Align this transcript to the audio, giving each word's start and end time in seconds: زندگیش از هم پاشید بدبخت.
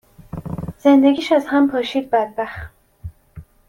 زندگیش 0.77 1.31
از 1.31 1.45
هم 1.47 1.71
پاشید 1.71 2.09
بدبخت. 2.11 2.71